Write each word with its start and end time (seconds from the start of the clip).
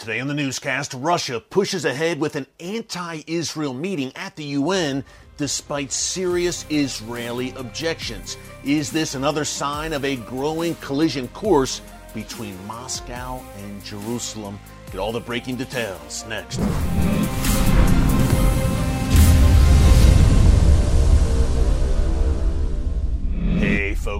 Today 0.00 0.18
on 0.18 0.28
the 0.28 0.34
newscast, 0.34 0.94
Russia 0.94 1.40
pushes 1.40 1.84
ahead 1.84 2.18
with 2.18 2.34
an 2.34 2.46
anti 2.58 3.20
Israel 3.26 3.74
meeting 3.74 4.12
at 4.16 4.34
the 4.34 4.44
UN 4.44 5.04
despite 5.36 5.92
serious 5.92 6.64
Israeli 6.70 7.50
objections. 7.50 8.38
Is 8.64 8.90
this 8.90 9.14
another 9.14 9.44
sign 9.44 9.92
of 9.92 10.06
a 10.06 10.16
growing 10.16 10.74
collision 10.76 11.28
course 11.28 11.82
between 12.14 12.56
Moscow 12.66 13.42
and 13.58 13.84
Jerusalem? 13.84 14.58
Get 14.90 15.00
all 15.00 15.12
the 15.12 15.20
breaking 15.20 15.56
details 15.56 16.24
next. 16.26 16.58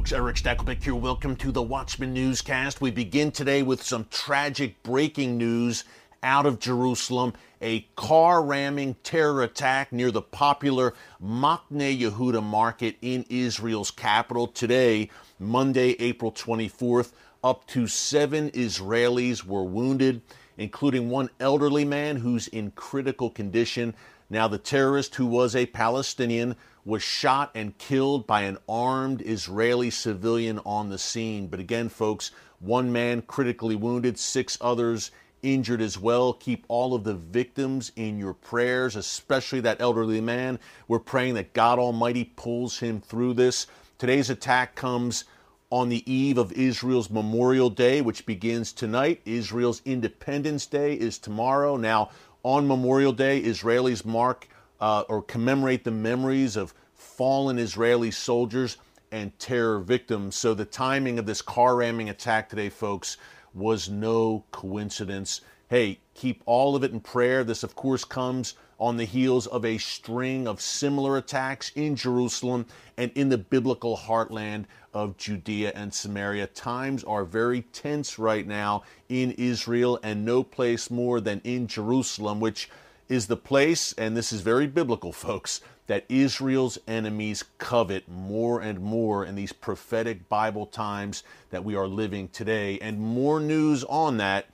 Folks, 0.00 0.12
Erick 0.12 0.36
Stakelbeck 0.36 0.82
here. 0.82 0.94
Welcome 0.94 1.36
to 1.36 1.52
the 1.52 1.60
Watchman 1.60 2.14
Newscast. 2.14 2.80
We 2.80 2.90
begin 2.90 3.30
today 3.30 3.62
with 3.62 3.82
some 3.82 4.06
tragic 4.10 4.82
breaking 4.82 5.36
news 5.36 5.84
out 6.22 6.46
of 6.46 6.58
Jerusalem. 6.58 7.34
A 7.60 7.80
car 7.96 8.42
ramming 8.42 8.94
terror 9.02 9.42
attack 9.42 9.92
near 9.92 10.10
the 10.10 10.22
popular 10.22 10.94
Machne 11.22 12.00
Yehuda 12.00 12.42
market 12.42 12.96
in 13.02 13.26
Israel's 13.28 13.90
capital 13.90 14.46
today, 14.46 15.10
Monday, 15.38 15.96
April 15.98 16.32
24th. 16.32 17.12
Up 17.44 17.66
to 17.66 17.86
seven 17.86 18.50
Israelis 18.52 19.44
were 19.44 19.64
wounded, 19.64 20.22
including 20.56 21.10
one 21.10 21.28
elderly 21.40 21.84
man 21.84 22.16
who's 22.16 22.48
in 22.48 22.70
critical 22.70 23.28
condition. 23.28 23.94
Now, 24.30 24.46
the 24.46 24.58
terrorist, 24.58 25.16
who 25.16 25.26
was 25.26 25.56
a 25.56 25.66
Palestinian, 25.66 26.54
was 26.84 27.02
shot 27.02 27.50
and 27.54 27.76
killed 27.76 28.26
by 28.28 28.42
an 28.42 28.58
armed 28.68 29.22
Israeli 29.22 29.90
civilian 29.90 30.60
on 30.64 30.88
the 30.88 30.98
scene. 30.98 31.48
But 31.48 31.58
again, 31.60 31.88
folks, 31.88 32.30
one 32.60 32.92
man 32.92 33.22
critically 33.22 33.74
wounded, 33.74 34.18
six 34.18 34.56
others 34.60 35.10
injured 35.42 35.80
as 35.80 35.98
well. 35.98 36.32
Keep 36.32 36.64
all 36.68 36.94
of 36.94 37.04
the 37.04 37.14
victims 37.14 37.90
in 37.96 38.18
your 38.18 38.34
prayers, 38.34 38.94
especially 38.94 39.60
that 39.60 39.80
elderly 39.80 40.20
man. 40.20 40.60
We're 40.86 41.00
praying 41.00 41.34
that 41.34 41.52
God 41.52 41.78
Almighty 41.78 42.24
pulls 42.36 42.78
him 42.78 43.00
through 43.00 43.34
this. 43.34 43.66
Today's 43.98 44.30
attack 44.30 44.76
comes 44.76 45.24
on 45.70 45.88
the 45.88 46.10
eve 46.10 46.36
of 46.36 46.52
Israel's 46.52 47.10
Memorial 47.10 47.70
Day, 47.70 48.00
which 48.00 48.26
begins 48.26 48.72
tonight. 48.72 49.20
Israel's 49.24 49.82
Independence 49.84 50.66
Day 50.66 50.94
is 50.94 51.18
tomorrow. 51.18 51.76
Now, 51.76 52.10
on 52.42 52.66
Memorial 52.66 53.12
Day, 53.12 53.42
Israelis 53.42 54.04
mark 54.04 54.48
uh, 54.80 55.04
or 55.08 55.22
commemorate 55.22 55.84
the 55.84 55.90
memories 55.90 56.56
of 56.56 56.74
fallen 56.94 57.58
Israeli 57.58 58.10
soldiers 58.10 58.76
and 59.12 59.36
terror 59.38 59.80
victims. 59.80 60.36
So 60.36 60.54
the 60.54 60.64
timing 60.64 61.18
of 61.18 61.26
this 61.26 61.42
car 61.42 61.76
ramming 61.76 62.08
attack 62.08 62.48
today, 62.48 62.68
folks, 62.68 63.16
was 63.54 63.88
no 63.88 64.44
coincidence. 64.52 65.40
Hey, 65.68 66.00
keep 66.14 66.42
all 66.46 66.76
of 66.76 66.84
it 66.84 66.92
in 66.92 67.00
prayer. 67.00 67.44
This, 67.44 67.62
of 67.62 67.74
course, 67.74 68.04
comes 68.04 68.54
on 68.80 68.96
the 68.96 69.04
heels 69.04 69.46
of 69.46 69.64
a 69.64 69.78
string 69.78 70.48
of 70.48 70.60
similar 70.60 71.16
attacks 71.18 71.70
in 71.76 71.94
Jerusalem 71.94 72.66
and 72.96 73.12
in 73.14 73.28
the 73.28 73.38
biblical 73.38 73.96
heartland 73.96 74.64
of 74.92 75.16
Judea 75.16 75.72
and 75.74 75.92
Samaria. 75.94 76.48
Times 76.48 77.04
are 77.04 77.24
very 77.24 77.62
tense 77.62 78.18
right 78.18 78.46
now 78.46 78.82
in 79.08 79.32
Israel, 79.32 80.00
and 80.02 80.24
no 80.24 80.42
place 80.42 80.90
more 80.90 81.20
than 81.20 81.40
in 81.44 81.66
Jerusalem, 81.66 82.40
which 82.40 82.68
is 83.08 83.26
the 83.26 83.36
place, 83.36 83.92
and 83.98 84.16
this 84.16 84.32
is 84.32 84.40
very 84.40 84.66
biblical, 84.66 85.12
folks, 85.12 85.60
that 85.88 86.04
Israel's 86.08 86.78
enemies 86.86 87.44
covet 87.58 88.08
more 88.08 88.60
and 88.60 88.80
more 88.80 89.24
in 89.24 89.34
these 89.34 89.52
prophetic 89.52 90.28
Bible 90.28 90.66
times 90.66 91.24
that 91.50 91.64
we 91.64 91.74
are 91.74 91.88
living 91.88 92.28
today. 92.28 92.78
And 92.78 93.00
more 93.00 93.40
news 93.40 93.82
on 93.84 94.16
that. 94.18 94.46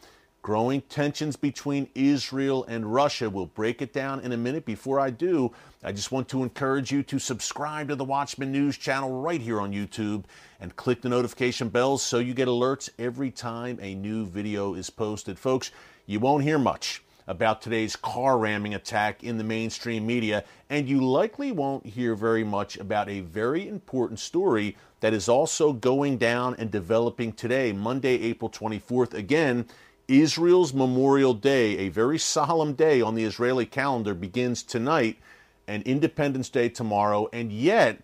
Growing 0.47 0.83
tensions 0.83 1.35
between 1.35 1.89
Israel 1.97 2.65
and 2.69 2.95
Russia. 2.95 3.29
We'll 3.29 3.47
break 3.47 3.83
it 3.83 3.93
down 3.93 4.21
in 4.21 4.31
a 4.31 4.37
minute. 4.37 4.65
Before 4.65 5.01
I 5.01 5.11
do, 5.11 5.51
I 5.83 5.91
just 5.91 6.13
want 6.13 6.29
to 6.29 6.45
encourage 6.45 6.93
you 6.93 7.03
to 7.03 7.19
subscribe 7.19 7.89
to 7.89 7.97
the 7.97 8.05
Watchman 8.05 8.53
News 8.53 8.79
channel 8.79 9.11
right 9.23 9.41
here 9.41 9.61
on 9.61 9.73
YouTube 9.73 10.23
and 10.61 10.77
click 10.77 11.03
the 11.03 11.09
notification 11.09 11.69
bells 11.69 12.01
so 12.05 12.21
you 12.21 12.33
get 12.33 12.47
alerts 12.47 12.89
every 12.97 13.33
time 13.33 13.81
a 13.83 13.97
new 13.97 14.25
video 14.25 14.75
is 14.75 14.89
posted. 14.89 15.37
Folks, 15.37 15.73
you 16.07 16.21
won't 16.21 16.45
hear 16.45 16.61
much 16.61 17.03
about 17.27 17.61
today's 17.61 17.97
car 17.97 18.39
ramming 18.39 18.77
attack 18.77 19.25
in 19.25 19.39
the 19.39 19.43
mainstream 19.43 20.07
media, 20.07 20.45
and 20.71 20.89
you 20.89 21.05
likely 21.05 21.51
won't 21.51 21.85
hear 21.85 22.15
very 22.15 22.45
much 22.45 22.77
about 22.77 23.09
a 23.09 23.19
very 23.19 23.67
important 23.67 24.21
story 24.21 24.77
that 25.01 25.13
is 25.13 25.29
also 25.29 25.73
going 25.73 26.17
down 26.17 26.55
and 26.57 26.71
developing 26.71 27.33
today, 27.33 27.73
Monday, 27.73 28.23
April 28.23 28.49
24th. 28.49 29.13
Again, 29.13 29.67
Israel's 30.09 30.73
Memorial 30.73 31.35
Day, 31.35 31.79
a 31.79 31.89
very 31.89 32.19
solemn 32.19 32.75
day 32.75 33.01
on 33.01 33.15
the 33.15 33.25
Israeli 33.25 33.67
calendar, 33.67 34.15
begins 34.15 34.63
tonight 34.63 35.19
and 35.67 35.83
Independence 35.83 36.49
Day 36.49 36.69
tomorrow, 36.69 37.29
and 37.33 37.51
yet 37.51 38.03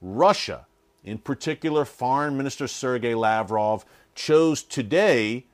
Russia, 0.00 0.66
in 1.04 1.18
particular 1.18 1.84
Foreign 1.84 2.36
Minister 2.36 2.66
Sergei 2.66 3.14
Lavrov, 3.14 3.84
chose 4.14 4.62
today 4.62 5.44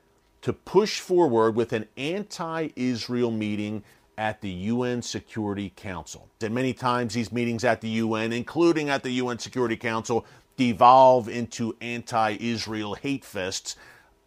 to 0.41 0.53
push 0.53 0.99
forward 0.99 1.55
with 1.55 1.73
an 1.73 1.87
anti 1.97 2.69
Israel 2.75 3.31
meeting 3.31 3.83
at 4.17 4.41
the 4.41 4.49
UN 4.49 5.01
Security 5.01 5.73
Council. 5.75 6.29
And 6.41 6.53
many 6.53 6.73
times 6.73 7.13
these 7.13 7.31
meetings 7.31 7.63
at 7.63 7.81
the 7.81 7.89
UN, 7.89 8.31
including 8.31 8.89
at 8.89 9.03
the 9.03 9.11
UN 9.11 9.39
Security 9.39 9.77
Council, 9.77 10.25
devolve 10.57 11.27
into 11.27 11.75
anti 11.81 12.37
Israel 12.39 12.95
hate 12.95 13.23
fests. 13.23 13.75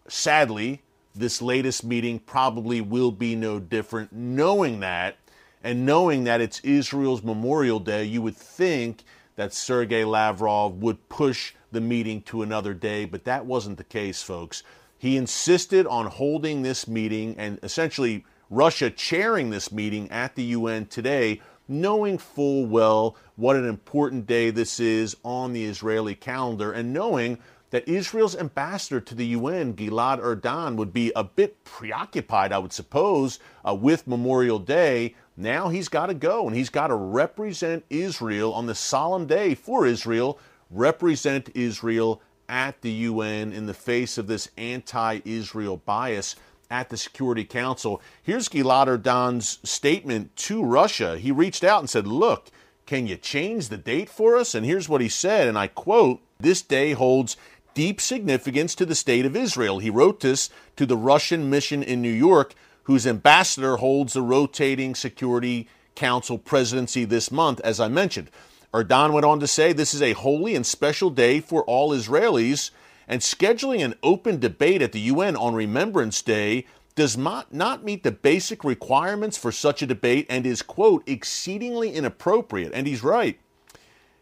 Sadly, 0.09 0.83
this 1.15 1.41
latest 1.41 1.85
meeting 1.85 2.19
probably 2.19 2.81
will 2.81 3.13
be 3.13 3.35
no 3.37 3.59
different. 3.61 4.13
Knowing 4.13 4.81
that, 4.81 5.17
and 5.63 5.87
knowing 5.87 6.25
that 6.25 6.41
it's 6.41 6.61
Israel's 6.61 7.23
Memorial 7.23 7.81
Day, 7.81 8.05
you 8.05 8.21
would 8.23 8.37
think 8.37 9.05
that 9.37 9.55
Sergei 9.55 10.05
Lavrov 10.05 10.75
would 10.75 11.09
push 11.09 11.55
the 11.73 11.81
meeting 11.81 12.23
to 12.23 12.43
another 12.43 12.75
day, 12.75 13.05
but 13.05 13.25
that 13.25 13.47
wasn't 13.47 13.79
the 13.79 13.85
case, 13.85 14.23
folks. 14.23 14.63
He 14.99 15.17
insisted 15.17 15.87
on 15.87 16.07
holding 16.07 16.63
this 16.63 16.87
meeting 16.87 17.35
and 17.39 17.59
essentially 17.63 18.25
Russia 18.51 18.91
chairing 18.91 19.51
this 19.51 19.73
meeting 19.73 20.11
at 20.11 20.35
the 20.35 20.45
UN 20.45 20.87
today, 20.87 21.41
knowing 21.67 22.19
full 22.19 22.67
well 22.67 23.17
what 23.37 23.57
an 23.57 23.67
important 23.67 24.27
day 24.27 24.51
this 24.51 24.79
is 24.79 25.17
on 25.25 25.53
the 25.53 25.65
Israeli 25.65 26.15
calendar 26.15 26.73
and 26.73 26.93
knowing 26.93 27.39
that 27.75 27.89
Israel's 27.89 28.37
ambassador 28.37 29.01
to 29.01 29.17
the 29.17 29.27
UN, 29.27 29.75
Gilad 29.75 30.21
Erdan, 30.21 30.77
would 30.77 30.93
be 30.93 31.11
a 31.17 31.25
bit 31.25 31.65
preoccupied, 31.65 32.53
I 32.53 32.59
would 32.59 32.73
suppose, 32.73 33.41
uh, 33.69 33.75
with 33.75 34.07
Memorial 34.07 34.61
Day. 34.61 35.17
Now 35.37 35.71
he's 35.71 35.89
got 35.89 36.07
to 36.07 36.15
go 36.15 36.47
and 36.47 36.55
he's 36.55 36.71
got 36.71 36.87
to 36.87 36.95
represent 36.95 37.85
Israel 37.91 38.55
on 38.55 38.67
the 38.67 38.77
solemn 38.77 39.27
day 39.27 39.57
for 39.57 39.87
Israel, 39.87 40.39
represent 40.71 41.51
Israel 41.57 42.23
at 42.49 42.81
the 42.83 42.93
UN 42.93 43.53
in 43.53 43.67
the 43.67 43.75
face 43.75 44.19
of 44.19 44.29
this 44.29 44.51
anti 44.57 45.21
Israel 45.25 45.79
bias 45.79 46.37
at 46.71 46.91
the 46.91 46.97
Security 46.97 47.45
Council. 47.45 48.01
Here's 48.23 48.49
Gilad 48.49 48.87
Erdan's 48.87 49.59
statement 49.69 50.37
to 50.37 50.65
Russia. 50.65 51.19
He 51.19 51.33
reached 51.33 51.65
out 51.65 51.81
and 51.81 51.91
said, 51.91 52.07
Look, 52.07 52.53
can 52.87 53.07
you 53.07 53.17
change 53.17 53.69
the 53.69 53.79
date 53.79 54.11
for 54.11 54.37
us? 54.37 54.55
And 54.55 54.65
here's 54.65 54.89
what 54.89 55.01
he 55.01 55.09
said, 55.09 55.49
and 55.49 55.59
I 55.59 55.69
quote 55.69 56.21
This 56.39 56.63
day 56.63 56.93
holds 56.93 57.37
deep 57.75 58.01
significance 58.01 58.75
to 58.75 58.87
the 58.87 58.95
state 58.95 59.27
of 59.27 59.37
Israel. 59.37 59.79
He 59.79 59.91
wrote 59.91 60.21
this 60.21 60.51
to 60.77 60.87
the 60.87 60.97
Russian 60.97 61.51
mission 61.51 61.83
in 61.83 62.01
New 62.01 62.13
York, 62.13 62.55
whose 62.85 63.07
ambassador 63.07 63.77
holds 63.77 64.13
the 64.13 64.23
rotating 64.23 64.95
Security 64.95 65.69
Council 65.95 66.39
presidency 66.39 67.05
this 67.05 67.31
month, 67.31 67.61
as 67.61 67.81
I 67.81 67.89
mentioned. 67.89 68.31
Erdan 68.73 69.13
went 69.13 69.25
on 69.25 69.39
to 69.41 69.47
say 69.47 69.73
this 69.73 69.95
is 69.95 70.03
a 70.03 70.13
holy 70.13 70.55
and 70.55 70.67
special 70.67 71.11
day 71.11 71.41
for 71.41 71.63
all 71.65 71.91
Israelis, 71.91 72.71
and 73.07 73.21
scheduling 73.21 73.85
an 73.85 73.95
open 74.03 74.41
debate 74.41 74.83
at 74.83 74.93
the 74.93 75.01
UN 75.01 75.37
on 75.37 75.55
Remembrance 75.55 76.23
Day 76.23 76.67
does 76.95 77.17
not, 77.17 77.53
not 77.53 77.85
meet 77.85 78.03
the 78.03 78.13
basic 78.13 78.65
requirements 78.65 79.37
for 79.37 79.53
such 79.53 79.83
a 79.83 79.87
debate 79.87 80.27
and 80.31 80.47
is, 80.47 80.63
quote, 80.63 81.03
exceedingly 81.09 81.93
inappropriate. 81.93 82.73
And 82.73 82.87
he's 82.87 83.03
right. 83.03 83.39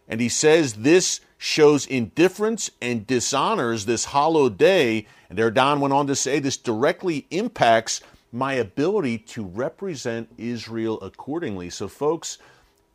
And 0.08 0.20
he 0.20 0.28
says 0.28 0.74
this 0.74 1.20
shows 1.42 1.86
indifference 1.86 2.70
and 2.80 3.04
dishonors 3.04 3.84
this 3.84 4.04
hallowed 4.04 4.56
day. 4.56 5.04
And 5.28 5.36
Erdan 5.40 5.80
went 5.80 5.92
on 5.92 6.06
to 6.06 6.14
say 6.14 6.38
this 6.38 6.56
directly 6.56 7.26
impacts 7.32 8.00
my 8.30 8.52
ability 8.54 9.18
to 9.18 9.44
represent 9.44 10.28
Israel 10.38 11.00
accordingly. 11.00 11.68
So, 11.68 11.88
folks, 11.88 12.38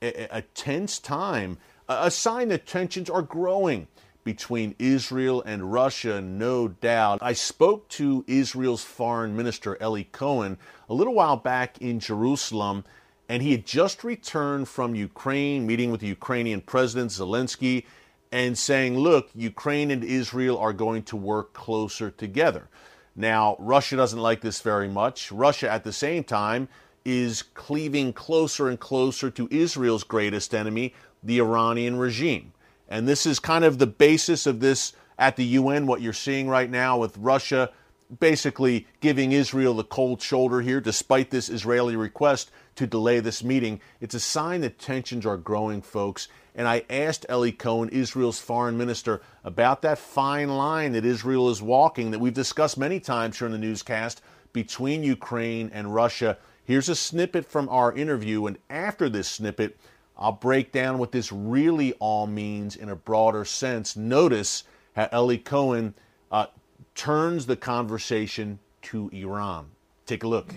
a, 0.02 0.38
a 0.38 0.42
tense 0.54 0.98
time, 0.98 1.58
a 1.90 2.10
sign 2.10 2.48
that 2.48 2.66
tensions 2.66 3.10
are 3.10 3.22
growing 3.22 3.86
between 4.24 4.76
Israel 4.80 5.44
and 5.46 5.74
Russia, 5.74 6.22
no 6.22 6.70
doubt. 6.70 7.20
I 7.22 7.34
spoke 7.34 7.90
to 7.90 8.24
Israel's 8.28 8.84
foreign 8.84 9.36
minister, 9.36 9.78
Eli 9.82 10.04
Cohen, 10.14 10.58
a 10.90 10.94
little 10.94 11.14
while 11.14 11.36
back 11.36 11.82
in 11.82 12.00
Jerusalem, 12.00 12.86
and 13.28 13.44
he 13.44 13.52
had 13.52 13.66
just 13.66 14.06
returned 14.06 14.70
from 14.70 14.96
Ukraine, 14.96 15.68
meeting 15.68 15.92
with 15.92 16.00
the 16.00 16.08
Ukrainian 16.08 16.62
President 16.62 17.12
Zelensky, 17.12 17.84
and 18.32 18.58
saying, 18.58 18.98
Look, 18.98 19.30
Ukraine 19.34 19.92
and 19.92 20.04
Israel 20.04 20.58
are 20.58 20.74
going 20.74 21.04
to 21.04 21.16
work 21.16 21.54
closer 21.54 22.12
together. 22.12 22.68
Now, 23.16 23.56
Russia 23.60 23.96
doesn't 23.96 24.20
like 24.20 24.42
this 24.42 24.62
very 24.62 24.88
much. 24.88 25.32
Russia, 25.32 25.70
at 25.70 25.84
the 25.84 25.94
same 25.94 26.24
time, 26.24 26.70
is 27.04 27.42
cleaving 27.42 28.14
closer 28.14 28.70
and 28.70 28.80
closer 28.80 29.32
to 29.32 29.48
Israel's 29.50 30.04
greatest 30.04 30.54
enemy, 30.54 30.94
the 31.24 31.40
Iranian 31.40 31.98
regime. 31.98 32.54
And 32.90 33.08
this 33.08 33.26
is 33.26 33.40
kind 33.40 33.66
of 33.66 33.80
the 33.80 33.88
basis 33.88 34.46
of 34.46 34.60
this 34.60 34.94
at 35.18 35.36
the 35.36 35.46
UN, 35.46 35.88
what 35.88 36.02
you're 36.02 36.14
seeing 36.14 36.48
right 36.48 36.70
now 36.70 36.98
with 36.98 37.18
Russia 37.18 37.72
basically 38.20 38.88
giving 39.00 39.32
Israel 39.32 39.74
the 39.74 39.84
cold 39.84 40.22
shoulder 40.22 40.62
here, 40.62 40.80
despite 40.80 41.30
this 41.30 41.50
Israeli 41.50 41.96
request 41.96 42.52
to 42.76 42.88
delay 42.88 43.20
this 43.20 43.44
meeting. 43.44 43.82
It's 44.00 44.16
a 44.16 44.20
sign 44.20 44.62
that 44.62 44.80
tensions 44.80 45.26
are 45.26 45.38
growing, 45.38 45.82
folks. 45.82 46.28
And 46.56 46.68
I 46.68 46.84
asked 46.90 47.26
Eli 47.30 47.52
Cohen, 47.52 47.90
Israel's 47.90 48.40
foreign 48.40 48.78
minister, 48.78 49.22
about 49.44 49.82
that 49.84 50.00
fine 50.00 50.50
line 50.50 50.94
that 50.94 51.06
Israel 51.06 51.50
is 51.50 51.62
walking 51.62 52.12
that 52.12 52.20
we've 52.20 52.34
discussed 52.34 52.78
many 52.78 53.00
times 53.00 53.38
here 53.38 53.46
in 53.46 53.52
the 53.52 53.60
newscast 53.60 54.22
between 54.54 55.04
Ukraine 55.04 55.70
and 55.74 55.94
Russia. 55.94 56.38
Here's 56.64 56.90
a 56.90 56.96
snippet 56.96 57.46
from 57.46 57.70
our 57.70 57.94
interview, 57.94 58.48
and 58.48 58.58
after 58.70 59.08
this 59.08 59.28
snippet, 59.28 59.78
I'll 60.18 60.32
break 60.32 60.72
down 60.72 60.98
what 60.98 61.12
this 61.12 61.32
really 61.32 61.94
all 61.94 62.26
means 62.26 62.76
in 62.76 62.90
a 62.90 62.96
broader 62.96 63.46
sense. 63.46 63.96
Notice 63.96 64.64
how 64.96 65.08
Eli 65.14 65.38
Cohen 65.38 65.94
uh, 66.32 66.48
turns 66.98 67.46
the 67.46 67.56
conversation 67.56 68.60
to 68.82 69.10
Iran. 69.14 69.68
Take 70.06 70.24
a 70.24 70.28
look. 70.28 70.54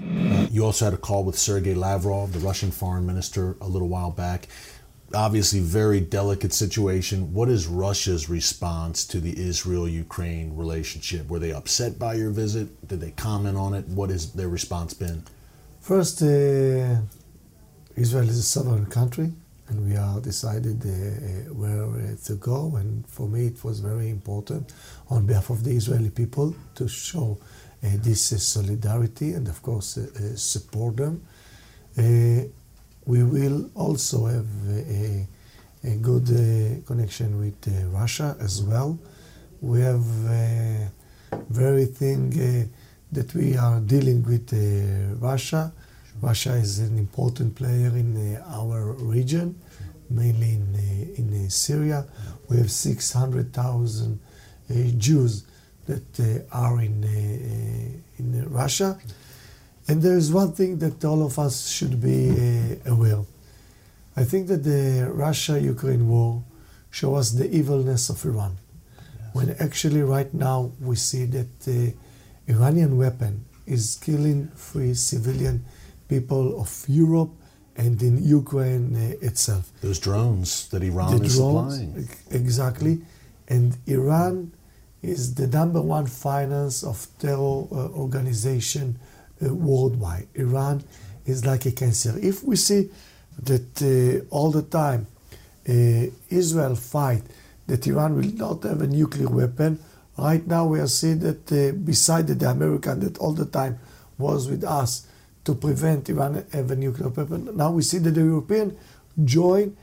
You 0.51 0.65
also 0.65 0.87
had 0.87 0.95
a 0.95 0.97
call 0.97 1.23
with 1.23 1.39
Sergei 1.39 1.75
Lavrov, 1.75 2.33
the 2.33 2.39
Russian 2.39 2.71
foreign 2.71 3.07
minister, 3.07 3.57
a 3.61 3.69
little 3.69 3.89
while 3.89 4.11
back. 4.11 4.49
Obviously, 5.13 5.61
very 5.61 6.01
delicate 6.01 6.53
situation. 6.53 7.35
What 7.35 7.49
is 7.49 7.67
Russia's 7.67 8.31
response 8.31 9.05
to 9.07 9.21
the 9.21 9.39
Israel 9.39 9.89
Ukraine 9.89 10.57
relationship? 10.57 11.29
Were 11.29 11.41
they 11.41 11.53
upset 11.53 11.99
by 11.99 12.15
your 12.15 12.31
visit? 12.31 12.89
Did 12.89 13.01
they 13.01 13.11
comment 13.11 13.57
on 13.57 13.75
it? 13.75 13.87
What 13.89 14.11
has 14.11 14.33
their 14.33 14.49
response 14.49 14.95
been? 14.95 15.25
First, 15.81 16.23
uh, 16.23 16.97
Israel 17.97 18.29
is 18.29 18.39
a 18.39 18.43
sovereign 18.43 18.87
country 18.87 19.33
and 19.71 19.89
we 19.89 19.97
are 19.97 20.21
decided 20.21 20.85
uh, 20.85 20.89
uh, 20.89 21.55
where 21.55 21.85
uh, 21.85 22.17
to 22.25 22.35
go. 22.35 22.77
And 22.77 23.07
for 23.07 23.29
me, 23.29 23.47
it 23.47 23.63
was 23.65 23.81
very 23.81 24.11
important 24.11 24.73
on 25.09 25.27
behalf 25.27 25.51
of 25.51 25.63
the 25.65 25.71
Israeli 25.71 26.11
people 26.11 26.55
to 26.75 26.89
show 26.89 27.39
uh, 27.41 27.89
this 28.03 28.33
uh, 28.33 28.39
solidarity 28.39 29.33
and, 29.33 29.47
of 29.49 29.63
course, 29.63 29.97
uh, 29.97 30.37
support 30.37 30.97
them. 30.97 31.23
we 33.07 33.23
will 33.25 33.71
also 33.75 34.27
have 34.27 34.51
a, 34.69 35.27
a 35.85 35.97
good 35.97 36.27
connection 36.87 37.39
with 37.39 37.61
Russia 37.93 38.37
as 38.41 38.63
well. 38.63 38.99
We 39.61 39.81
have 39.81 40.05
very 41.49 41.87
thing 41.87 42.31
that 43.13 43.35
we 43.35 43.57
are 43.57 43.81
dealing 43.81 44.23
with 44.23 44.53
Russia 45.21 45.73
Russia 46.21 46.55
is 46.55 46.79
an 46.81 46.99
important 46.99 47.55
player 47.55 47.89
in 47.89 48.37
uh, 48.37 48.45
our 48.49 48.93
region, 48.93 49.59
mainly 50.11 50.55
in, 50.55 50.75
uh, 50.75 51.21
in 51.21 51.47
uh, 51.47 51.49
Syria. 51.49 52.07
We 52.49 52.59
have 52.59 52.71
600,000 52.71 54.21
Jews 54.99 55.45
that 55.87 56.45
are 56.53 56.81
in, 56.81 57.03
in 58.19 58.49
Russia. 58.49 58.99
And 59.89 60.01
there 60.01 60.17
is 60.17 60.33
one 60.33 60.53
thing 60.53 60.79
that 60.79 61.05
all 61.05 61.27
of 61.27 61.39
us 61.39 61.69
should 61.69 62.01
be 62.01 62.77
aware. 62.87 63.25
I 64.17 64.23
think 64.23 64.47
that 64.49 64.63
the 64.63 65.11
Russia-Ukraine 65.13 66.07
war 66.09 66.45
shows 66.91 67.19
us 67.19 67.31
the 67.33 67.51
evilness 67.53 68.11
of 68.11 68.25
Iran. 68.25 68.59
When 69.33 69.57
actually 69.59 70.03
right 70.03 70.33
now 70.33 70.73
we 70.81 70.95
see 70.97 71.25
that 71.27 71.61
the 71.61 71.95
Iranian 72.49 72.99
weapon 72.99 73.45
is 73.67 73.99
killing 74.01 74.49
free 74.55 74.95
civilian 74.95 75.65
people 76.15 76.61
of 76.61 76.71
Europe 76.89 77.33
and 77.77 77.97
in 78.09 78.15
Ukraine 78.41 78.87
uh, 78.97 79.29
itself. 79.29 79.65
Those 79.81 80.01
drones 80.07 80.69
that 80.71 80.83
Iran 80.91 81.11
the 81.19 81.25
is 81.25 81.37
drones, 81.37 81.75
supplying. 81.75 82.09
Exactly. 82.43 82.95
And 83.55 83.69
Iran 83.87 84.53
is 85.03 85.35
the 85.41 85.47
number 85.59 85.81
one 85.97 86.07
finance 86.07 86.77
of 86.91 86.97
terror 87.19 87.59
uh, 87.73 88.03
organization 88.05 88.87
uh, 88.97 89.55
worldwide. 89.55 90.29
Iran 90.35 90.77
is 91.33 91.39
like 91.51 91.65
a 91.67 91.73
cancer. 91.83 92.13
If 92.21 92.37
we 92.45 92.57
see 92.57 92.83
that 93.51 93.71
uh, 93.83 94.37
all 94.37 94.51
the 94.51 94.67
time 94.83 95.07
uh, 95.69 96.07
Israel 96.43 96.77
fight 96.95 97.23
that 97.69 97.87
Iran 97.87 98.11
will 98.17 98.33
not 98.45 98.59
have 98.65 98.81
a 98.83 98.87
nuclear 98.87 99.29
weapon, 99.29 99.79
right 100.19 100.45
now 100.47 100.67
we 100.67 100.79
are 100.85 100.93
seeing 101.01 101.21
that 101.21 101.43
uh, 101.53 101.73
beside 101.93 102.27
the 102.27 102.51
American 102.57 103.01
that 103.01 103.17
all 103.19 103.33
the 103.33 103.47
time 103.61 103.79
was 104.19 104.49
with 104.53 104.65
us, 104.65 105.07
to 105.45 105.55
prevent 105.55 106.09
Iran 106.09 106.45
have 106.53 106.71
a 106.71 106.77
nuclear 106.77 107.09
weapon. 107.09 107.57
Now 107.57 107.71
we 107.73 107.83
see 107.83 107.99
that 107.99 108.11
the 108.11 108.21
European 108.21 108.77
join 109.25 109.77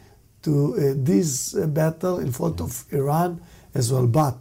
to 0.43 0.75
uh, 0.75 0.93
this 0.95 1.55
uh, 1.55 1.67
battle 1.67 2.19
in 2.19 2.31
front 2.31 2.61
of 2.61 2.85
Iran 2.91 3.41
as 3.73 3.91
well, 3.91 4.07
but 4.07 4.37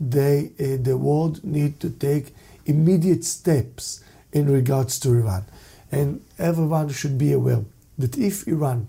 they, 0.00 0.52
uh, 0.60 0.82
the 0.82 0.96
world 0.96 1.42
need 1.44 1.80
to 1.80 1.90
take 1.90 2.34
immediate 2.66 3.24
steps 3.24 4.04
in 4.32 4.50
regards 4.50 4.98
to 5.00 5.10
Iran. 5.10 5.44
And 5.90 6.24
everyone 6.38 6.90
should 6.90 7.16
be 7.16 7.32
aware 7.32 7.64
that 7.96 8.18
if 8.18 8.46
Iran 8.46 8.88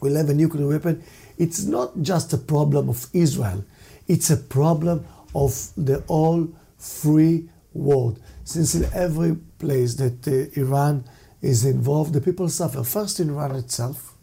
will 0.00 0.14
have 0.14 0.28
a 0.28 0.34
nuclear 0.34 0.68
weapon, 0.68 1.02
it's 1.38 1.64
not 1.64 2.02
just 2.02 2.32
a 2.32 2.38
problem 2.38 2.88
of 2.88 3.06
Israel, 3.12 3.64
it's 4.06 4.30
a 4.30 4.36
problem 4.36 5.06
of 5.34 5.70
the 5.76 6.02
all 6.06 6.48
free 6.78 7.48
world. 7.78 8.20
Since 8.44 8.74
in 8.74 8.84
every 8.94 9.36
place 9.58 9.94
that 9.94 10.26
uh, 10.26 10.60
Iran 10.60 11.04
is 11.40 11.64
involved, 11.64 12.12
the 12.12 12.20
people 12.20 12.48
suffer. 12.48 12.82
First 12.82 13.20
in 13.20 13.30
Iran 13.30 13.54
itself, 13.56 14.14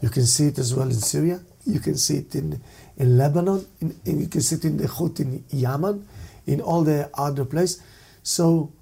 you 0.00 0.10
can 0.10 0.26
see 0.26 0.46
it 0.46 0.58
as 0.58 0.74
well 0.74 0.86
in 0.86 0.94
Syria, 0.94 1.40
you 1.64 1.80
can 1.80 1.96
see 1.96 2.18
it 2.18 2.34
in, 2.34 2.60
in 2.96 3.18
Lebanon, 3.18 3.66
in, 3.80 3.94
you 4.04 4.28
can 4.28 4.40
see 4.40 4.56
it 4.56 4.64
in 4.64 4.76
the 4.76 4.88
Houthi 4.88 5.20
in 5.20 5.44
Yemen, 5.50 6.06
in 6.46 6.60
all 6.60 6.82
the 6.82 7.10
other 7.14 7.44
places. 7.44 7.82
So, 8.22 8.72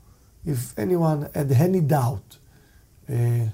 if 0.45 0.79
anyone 0.79 1.29
had 1.35 1.51
any 1.53 1.81
doubt, 1.81 2.39
uh, 3.11 3.47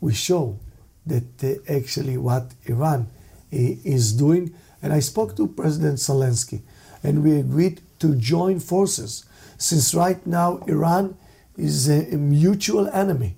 we 0.00 0.14
show 0.14 0.58
that 1.06 1.44
uh, 1.44 1.72
actually 1.72 2.16
what 2.16 2.52
Iran 2.66 3.08
is 3.50 4.12
doing. 4.12 4.54
And 4.82 4.92
I 4.92 5.00
spoke 5.00 5.36
to 5.36 5.46
President 5.48 5.98
Zelensky, 5.98 6.60
and 7.02 7.24
we 7.24 7.38
agreed 7.38 7.80
to 7.98 8.14
join 8.14 8.60
forces 8.60 9.24
since 9.58 9.94
right 9.94 10.24
now 10.26 10.58
Iran 10.66 11.16
is 11.56 11.88
a, 11.88 12.12
a 12.12 12.16
mutual 12.16 12.88
enemy 12.88 13.36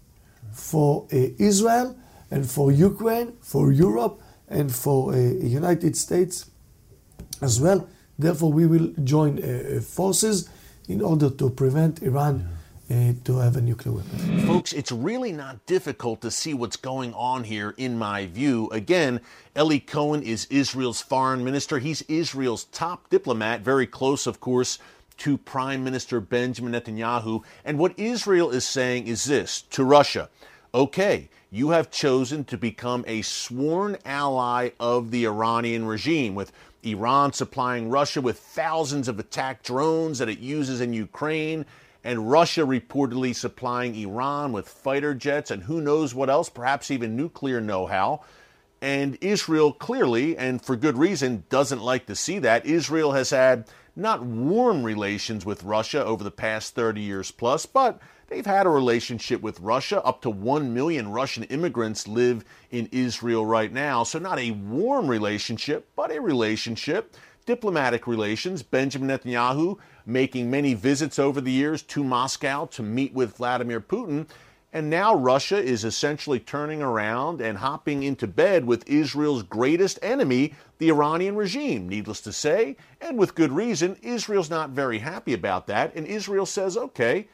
for 0.53 1.07
uh, 1.13 1.17
Israel 1.39 1.97
and 2.31 2.49
for 2.51 2.71
Ukraine, 2.73 3.33
for 3.41 3.73
Europe, 3.73 4.21
and 4.49 4.75
for 4.75 5.13
uh, 5.13 5.17
United 5.17 5.97
States 5.97 6.51
as 7.41 7.61
well. 7.61 7.89
Therefore, 8.19 8.53
we 8.53 8.67
will 8.67 8.93
join 9.05 9.39
uh, 9.39 9.81
forces 9.81 10.49
in 10.89 11.01
order 11.01 11.31
to 11.31 11.51
prevent 11.51 12.03
Iran. 12.03 12.41
Yeah. 12.41 12.55
Uh, 12.91 13.13
to 13.23 13.37
have 13.37 13.55
a 13.55 13.61
nuclear 13.61 13.97
weapon. 13.97 14.47
Folks, 14.47 14.73
it's 14.73 14.91
really 14.91 15.31
not 15.31 15.67
difficult 15.67 16.23
to 16.23 16.31
see 16.31 16.55
what's 16.55 16.79
going 16.79 17.13
on 17.13 17.45
here, 17.45 17.75
in 17.77 17.99
my 17.99 18.25
view. 18.25 18.71
Again, 18.73 19.21
Eli 19.55 19.81
Cohen 19.81 20.23
is 20.23 20.47
Israel's 20.49 21.03
foreign 21.03 21.45
minister. 21.45 21.81
He's 21.81 22.01
Israel's 22.09 22.65
top 22.65 23.11
diplomat, 23.11 23.61
very 23.61 23.87
close, 23.87 24.27
of 24.27 24.41
course, 24.41 24.79
to 25.19 25.39
Prime 25.39 25.85
Minister 25.85 26.21
Benjamin 26.21 26.73
Netanyahu. 26.73 27.43
And 27.65 27.79
what 27.79 27.99
Israel 27.99 28.51
is 28.51 28.65
saying 28.65 29.07
is 29.07 29.25
this 29.25 29.63
to 29.63 29.85
Russia 29.85 30.29
okay, 30.75 31.29
you 31.51 31.71
have 31.71 31.91
chosen 31.91 32.45
to 32.45 32.59
become 32.59 33.03
a 33.07 33.23
sworn 33.23 33.97
ally 34.05 34.71
of 34.79 35.11
the 35.11 35.25
Iranian 35.25 35.87
regime, 35.87 36.35
with 36.35 36.53
Iran 36.83 37.33
supplying 37.33 37.91
Russia 37.91 38.21
with 38.21 38.39
thousands 38.39 39.09
of 39.09 39.19
attack 39.19 39.63
drones 39.63 40.19
that 40.19 40.29
it 40.29 40.39
uses 40.39 40.81
in 40.81 40.93
Ukraine, 40.93 41.65
and 42.05 42.31
Russia 42.31 42.61
reportedly 42.61 43.35
supplying 43.35 43.95
Iran 43.97 44.53
with 44.53 44.69
fighter 44.69 45.15
jets 45.15 45.51
and 45.51 45.63
who 45.63 45.81
knows 45.81 46.15
what 46.15 46.31
else, 46.31 46.49
perhaps 46.49 46.91
even 46.91 47.17
nuclear 47.17 47.61
know 47.61 47.87
how. 47.87 48.21
And 48.81 49.19
Israel 49.21 49.73
clearly, 49.73 50.37
and 50.37 50.63
for 50.63 50.77
good 50.77 50.97
reason, 50.97 51.45
doesn't 51.49 51.83
like 51.83 52.07
to 52.07 52.15
see 52.15 52.39
that. 52.41 52.65
Israel 52.65 53.13
has 53.13 53.31
had 53.31 53.69
not 53.97 54.23
warm 54.23 54.85
relations 54.85 55.45
with 55.45 55.65
Russia 55.65 56.05
over 56.05 56.23
the 56.23 56.31
past 56.31 56.75
30 56.77 57.01
years 57.01 57.33
plus, 57.33 57.67
but 57.67 58.01
they've 58.29 58.47
had 58.47 58.67
a 58.67 58.71
relationship 58.71 59.43
with 59.43 59.59
Russia. 59.59 60.03
Up 60.05 60.23
to 60.23 60.31
1 60.31 60.73
million 60.73 61.11
Russian 61.11 61.43
immigrants 61.45 62.07
live 62.07 62.45
in 62.71 62.89
Israel 62.93 63.45
right 63.45 63.73
now. 63.73 64.05
So, 64.05 64.21
not 64.21 64.39
a 64.39 64.53
warm 64.53 65.09
relationship, 65.09 65.89
but 65.97 66.13
a 66.13 66.21
relationship. 66.21 67.17
Diplomatic 67.47 68.07
relations. 68.07 68.63
Benjamin 68.63 69.09
Netanyahu 69.09 69.79
making 70.07 70.51
many 70.51 70.75
visits 70.75 71.19
over 71.19 71.41
the 71.41 71.51
years 71.51 71.83
to 71.83 72.05
Moscow 72.05 72.67
to 72.67 72.83
meet 72.83 73.13
with 73.13 73.37
Vladimir 73.37 73.81
Putin. 73.81 74.29
And 74.73 74.91
now 74.91 75.15
Russia 75.15 75.57
is 75.57 75.85
essentially 75.85 76.39
turning 76.39 76.83
around 76.83 77.41
and 77.41 77.57
hopping 77.57 78.03
into 78.03 78.27
bed 78.27 78.67
with 78.67 78.89
Israel's 78.89 79.43
greatest 79.43 79.99
enemy, 80.03 80.55
the 80.77 80.91
Iranian 80.91 81.37
regime. 81.37 81.89
Needless 81.89 82.21
to 82.23 82.33
say, 82.33 82.77
and 83.01 83.17
with 83.17 83.35
good 83.35 83.51
reason, 83.51 83.97
Israel's 84.03 84.51
not 84.51 84.71
very 84.71 84.99
happy 84.99 85.33
about 85.33 85.67
that. 85.69 85.95
And 85.95 86.07
Israel 86.07 86.45
says, 86.45 86.77
okay, 86.77 87.29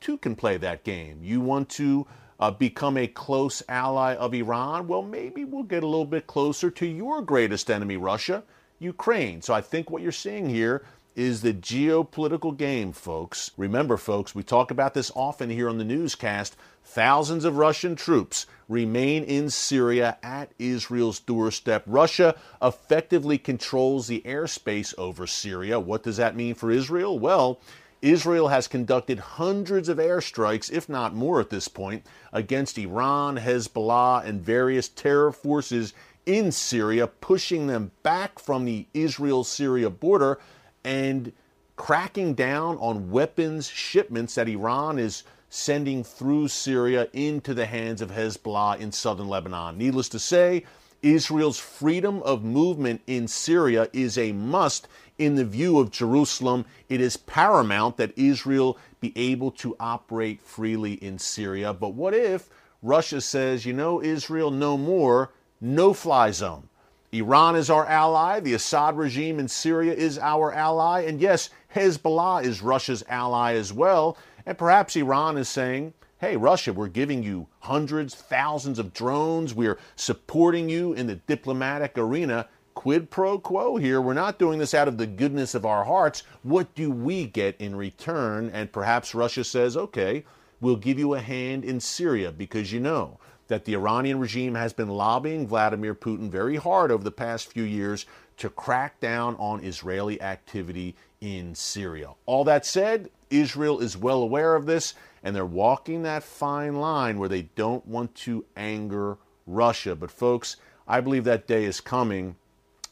two 0.00 0.18
can 0.18 0.34
play 0.34 0.56
that 0.56 0.82
game. 0.82 1.20
You 1.22 1.40
want 1.40 1.68
to 1.70 2.06
uh, 2.40 2.50
become 2.50 2.96
a 2.96 3.06
close 3.06 3.62
ally 3.68 4.16
of 4.16 4.34
Iran? 4.34 4.88
Well, 4.88 5.02
maybe 5.02 5.44
we'll 5.44 5.62
get 5.62 5.84
a 5.84 5.86
little 5.86 6.04
bit 6.04 6.26
closer 6.26 6.70
to 6.72 6.86
your 6.86 7.22
greatest 7.22 7.70
enemy, 7.70 7.98
Russia, 7.98 8.42
Ukraine. 8.80 9.42
So 9.42 9.54
I 9.54 9.60
think 9.60 9.90
what 9.90 10.02
you're 10.02 10.10
seeing 10.10 10.48
here 10.48 10.84
is 11.14 11.42
the 11.42 11.52
geopolitical 11.52 12.56
game, 12.56 12.92
folks. 12.92 13.50
Remember, 13.56 13.96
folks, 13.96 14.34
we 14.34 14.42
talk 14.42 14.70
about 14.70 14.94
this 14.94 15.10
often 15.14 15.50
here 15.50 15.68
on 15.68 15.78
the 15.78 15.84
newscast. 15.84 16.56
Thousands 16.84 17.44
of 17.44 17.56
Russian 17.56 17.96
troops 17.96 18.46
remain 18.68 19.24
in 19.24 19.50
Syria 19.50 20.18
at 20.22 20.52
Israel's 20.58 21.20
doorstep. 21.20 21.82
Russia 21.86 22.36
effectively 22.62 23.38
controls 23.38 24.06
the 24.06 24.22
airspace 24.24 24.94
over 24.98 25.26
Syria. 25.26 25.78
What 25.78 26.02
does 26.02 26.16
that 26.16 26.36
mean 26.36 26.54
for 26.54 26.70
Israel? 26.70 27.18
Well, 27.18 27.60
Israel 28.02 28.48
has 28.48 28.66
conducted 28.66 29.18
hundreds 29.18 29.88
of 29.88 29.98
airstrikes, 29.98 30.72
if 30.72 30.88
not 30.88 31.14
more 31.14 31.40
at 31.40 31.50
this 31.50 31.68
point, 31.68 32.06
against 32.32 32.78
Iran, 32.78 33.36
Hezbollah, 33.36 34.24
and 34.24 34.40
various 34.40 34.88
terror 34.88 35.32
forces 35.32 35.92
in 36.24 36.50
Syria, 36.50 37.06
pushing 37.06 37.66
them 37.66 37.90
back 38.02 38.38
from 38.38 38.64
the 38.64 38.86
Israel 38.94 39.44
Syria 39.44 39.90
border 39.90 40.38
and 40.84 41.32
cracking 41.76 42.34
down 42.34 42.76
on 42.78 43.10
weapons 43.10 43.68
shipments 43.68 44.34
that 44.34 44.48
Iran 44.48 44.98
is 44.98 45.24
sending 45.48 46.04
through 46.04 46.48
Syria 46.48 47.08
into 47.12 47.54
the 47.54 47.66
hands 47.66 48.00
of 48.00 48.10
Hezbollah 48.10 48.78
in 48.78 48.92
southern 48.92 49.28
Lebanon. 49.28 49.76
Needless 49.76 50.08
to 50.10 50.18
say, 50.18 50.64
Israel's 51.02 51.58
freedom 51.58 52.22
of 52.22 52.44
movement 52.44 53.02
in 53.06 53.26
Syria 53.26 53.88
is 53.92 54.16
a 54.16 54.32
must 54.32 54.86
in 55.18 55.34
the 55.34 55.44
view 55.44 55.78
of 55.78 55.90
Jerusalem. 55.90 56.64
It 56.88 57.00
is 57.00 57.16
paramount 57.16 57.96
that 57.96 58.16
Israel 58.16 58.78
be 59.00 59.12
able 59.16 59.50
to 59.52 59.76
operate 59.80 60.40
freely 60.40 60.94
in 60.94 61.18
Syria. 61.18 61.72
But 61.72 61.94
what 61.94 62.14
if 62.14 62.48
Russia 62.82 63.20
says, 63.20 63.66
you 63.66 63.72
know, 63.72 64.02
Israel 64.02 64.50
no 64.50 64.76
more, 64.76 65.32
no 65.60 65.92
fly 65.92 66.30
zone? 66.30 66.69
Iran 67.12 67.56
is 67.56 67.70
our 67.70 67.86
ally. 67.86 68.38
The 68.38 68.54
Assad 68.54 68.96
regime 68.96 69.40
in 69.40 69.48
Syria 69.48 69.92
is 69.92 70.18
our 70.18 70.52
ally. 70.52 71.02
And 71.02 71.20
yes, 71.20 71.50
Hezbollah 71.74 72.44
is 72.44 72.62
Russia's 72.62 73.02
ally 73.08 73.54
as 73.54 73.72
well. 73.72 74.16
And 74.46 74.56
perhaps 74.56 74.94
Iran 74.94 75.36
is 75.36 75.48
saying, 75.48 75.92
hey, 76.18 76.36
Russia, 76.36 76.72
we're 76.72 76.88
giving 76.88 77.22
you 77.22 77.48
hundreds, 77.60 78.14
thousands 78.14 78.78
of 78.78 78.92
drones. 78.92 79.54
We're 79.54 79.78
supporting 79.96 80.68
you 80.68 80.92
in 80.92 81.08
the 81.08 81.16
diplomatic 81.16 81.98
arena. 81.98 82.46
Quid 82.74 83.10
pro 83.10 83.38
quo 83.38 83.76
here. 83.76 84.00
We're 84.00 84.14
not 84.14 84.38
doing 84.38 84.60
this 84.60 84.74
out 84.74 84.86
of 84.86 84.96
the 84.96 85.06
goodness 85.06 85.54
of 85.56 85.66
our 85.66 85.84
hearts. 85.84 86.22
What 86.42 86.74
do 86.74 86.90
we 86.90 87.26
get 87.26 87.60
in 87.60 87.74
return? 87.74 88.50
And 88.50 88.70
perhaps 88.72 89.14
Russia 89.14 89.42
says, 89.42 89.76
okay, 89.76 90.24
we'll 90.60 90.76
give 90.76 90.98
you 90.98 91.14
a 91.14 91.20
hand 91.20 91.64
in 91.64 91.80
Syria 91.80 92.30
because 92.30 92.72
you 92.72 92.78
know 92.78 93.18
that 93.50 93.64
the 93.64 93.74
Iranian 93.74 94.18
regime 94.18 94.54
has 94.54 94.72
been 94.72 94.88
lobbying 94.88 95.46
Vladimir 95.46 95.94
Putin 95.94 96.30
very 96.30 96.56
hard 96.56 96.90
over 96.90 97.04
the 97.04 97.10
past 97.10 97.52
few 97.52 97.64
years 97.64 98.06
to 98.38 98.48
crack 98.48 98.98
down 99.00 99.36
on 99.36 99.62
Israeli 99.62 100.22
activity 100.22 100.94
in 101.20 101.54
Syria. 101.54 102.10
All 102.26 102.44
that 102.44 102.64
said, 102.64 103.10
Israel 103.28 103.80
is 103.80 103.96
well 103.96 104.22
aware 104.22 104.54
of 104.54 104.66
this, 104.66 104.94
and 105.22 105.34
they're 105.34 105.44
walking 105.44 106.04
that 106.04 106.22
fine 106.22 106.76
line 106.76 107.18
where 107.18 107.28
they 107.28 107.42
don't 107.56 107.86
want 107.86 108.14
to 108.14 108.44
anger 108.56 109.18
Russia. 109.46 109.94
But, 109.94 110.10
folks, 110.10 110.56
I 110.88 111.00
believe 111.00 111.24
that 111.24 111.46
day 111.46 111.64
is 111.64 111.80
coming, 111.80 112.36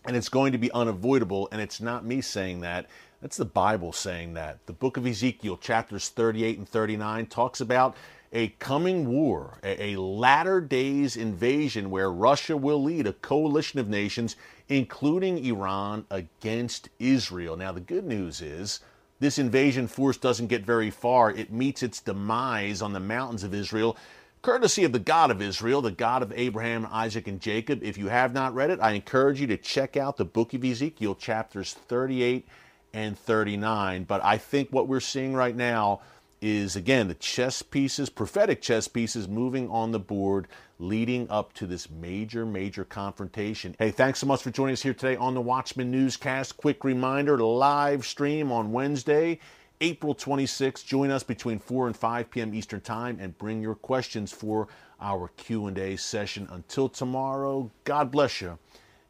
and 0.04 0.16
it's 0.16 0.28
going 0.28 0.52
to 0.52 0.58
be 0.58 0.72
unavoidable, 0.72 1.48
and 1.52 1.60
it's 1.60 1.80
not 1.80 2.04
me 2.04 2.20
saying 2.20 2.60
that. 2.60 2.86
That's 3.22 3.36
the 3.36 3.44
Bible 3.44 3.92
saying 3.92 4.34
that. 4.34 4.66
The 4.66 4.72
book 4.72 4.96
of 4.96 5.06
Ezekiel, 5.06 5.56
chapters 5.56 6.08
38 6.08 6.58
and 6.58 6.68
39, 6.68 7.26
talks 7.26 7.60
about 7.60 7.96
a 8.32 8.48
coming 8.58 9.08
war, 9.08 9.58
a, 9.62 9.96
latter 9.96 10.60
days 10.60 11.16
invasion 11.16 11.90
where 11.90 12.10
Russia 12.10 12.56
will 12.56 12.82
lead 12.82 13.06
a 13.06 13.12
coalition 13.12 13.80
of 13.80 13.88
nations, 13.88 14.36
including 14.68 15.44
Iran, 15.44 16.04
against 16.10 16.90
Israel. 16.98 17.56
Now, 17.56 17.72
the 17.72 17.80
good 17.80 18.04
news 18.04 18.40
is 18.42 18.80
this 19.20 19.38
invasion 19.38 19.88
force 19.88 20.16
doesn't 20.16 20.48
get 20.48 20.64
very 20.64 20.90
far. 20.90 21.30
It 21.30 21.52
meets 21.52 21.82
its 21.82 22.00
demise 22.00 22.82
on 22.82 22.92
the 22.92 23.00
mountains 23.00 23.44
of 23.44 23.54
Israel, 23.54 23.96
courtesy 24.42 24.84
of 24.84 24.92
the 24.92 24.98
God 24.98 25.30
of 25.30 25.42
Israel, 25.42 25.80
the 25.80 25.90
God 25.90 26.22
of 26.22 26.32
Abraham, 26.36 26.86
Isaac, 26.90 27.26
and 27.26 27.40
Jacob. 27.40 27.82
If 27.82 27.96
you 27.96 28.08
have 28.08 28.32
not 28.32 28.54
read 28.54 28.70
it, 28.70 28.80
I 28.80 28.92
encourage 28.92 29.40
you 29.40 29.46
to 29.48 29.56
check 29.56 29.96
out 29.96 30.16
the 30.16 30.24
book 30.24 30.54
of 30.54 30.64
Ezekiel, 30.64 31.14
chapters 31.14 31.74
38 31.74 32.46
and 32.92 33.18
39. 33.18 34.04
But 34.04 34.24
I 34.24 34.38
think 34.38 34.70
what 34.70 34.86
we're 34.86 35.00
seeing 35.00 35.34
right 35.34 35.56
now 35.56 36.00
is 36.40 36.76
again 36.76 37.08
the 37.08 37.14
chess 37.14 37.62
pieces, 37.62 38.08
prophetic 38.10 38.62
chess 38.62 38.88
pieces 38.88 39.28
moving 39.28 39.68
on 39.70 39.92
the 39.92 39.98
board 39.98 40.46
leading 40.78 41.28
up 41.30 41.52
to 41.54 41.66
this 41.66 41.90
major, 41.90 42.46
major 42.46 42.84
confrontation. 42.84 43.74
Hey, 43.78 43.90
thanks 43.90 44.20
so 44.20 44.26
much 44.26 44.42
for 44.42 44.50
joining 44.50 44.74
us 44.74 44.82
here 44.82 44.94
today 44.94 45.16
on 45.16 45.34
the 45.34 45.40
Watchman 45.40 45.90
Newscast. 45.90 46.56
Quick 46.56 46.84
reminder 46.84 47.38
live 47.38 48.06
stream 48.06 48.52
on 48.52 48.72
Wednesday, 48.72 49.40
April 49.80 50.14
26th. 50.14 50.84
Join 50.84 51.10
us 51.10 51.22
between 51.22 51.58
4 51.58 51.88
and 51.88 51.96
5 51.96 52.30
p.m. 52.30 52.54
Eastern 52.54 52.80
Time 52.80 53.18
and 53.20 53.36
bring 53.38 53.60
your 53.60 53.74
questions 53.74 54.32
for 54.32 54.68
our 55.00 55.28
Q&A 55.36 55.96
session. 55.96 56.48
Until 56.50 56.88
tomorrow, 56.88 57.70
God 57.84 58.10
bless 58.10 58.40
you. 58.40 58.58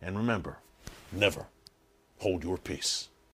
And 0.01 0.17
remember, 0.17 0.59
never 1.13 1.47
hold 2.19 2.45
your 2.45 2.59
peace. 2.59 3.09